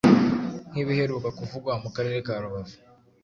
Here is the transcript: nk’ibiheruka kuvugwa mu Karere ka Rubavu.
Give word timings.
nk’ibiheruka 0.69 1.29
kuvugwa 1.37 1.73
mu 1.83 1.89
Karere 1.95 2.17
ka 2.25 2.33
Rubavu. 2.43 2.75